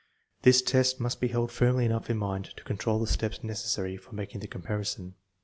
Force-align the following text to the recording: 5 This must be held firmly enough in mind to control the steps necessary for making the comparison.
5 0.41 0.53
This 0.65 0.99
must 0.99 1.21
be 1.21 1.27
held 1.27 1.51
firmly 1.51 1.85
enough 1.85 2.09
in 2.09 2.17
mind 2.17 2.45
to 2.57 2.63
control 2.63 2.97
the 2.99 3.05
steps 3.05 3.43
necessary 3.43 3.97
for 3.97 4.15
making 4.15 4.41
the 4.41 4.47
comparison. 4.47 5.13